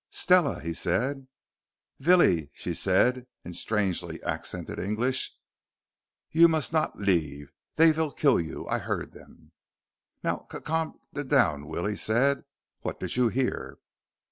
"Stella!" 0.09 0.61
he 0.61 0.73
said. 0.73 1.27
"Villie," 1.99 2.49
she 2.55 2.73
said 2.73 3.27
in 3.45 3.53
strangely 3.53 4.19
accented 4.23 4.79
English, 4.79 5.31
"you 6.31 6.47
must 6.47 6.73
not 6.73 6.97
leave. 6.97 7.51
They 7.75 7.91
vill 7.91 8.11
kill 8.11 8.39
you. 8.39 8.67
I 8.67 8.79
heard 8.79 9.11
them." 9.11 9.51
"Now 10.23 10.47
just 10.51 10.63
c 10.63 10.65
calm 10.65 10.99
d 11.13 11.21
down," 11.23 11.67
Willie 11.67 11.97
said. 11.97 12.45
"What 12.79 12.99
did 12.99 13.15
you 13.15 13.27
hear?" 13.27 13.77